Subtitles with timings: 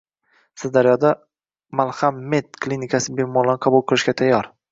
[0.61, 1.11] Sirdaryoda
[1.81, 4.51] "Malham med" klinikasi bemorlarni qabul qilishga tayyor